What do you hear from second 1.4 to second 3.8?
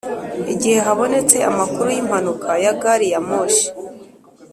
amakuru y’impanuka ya gari ya moshi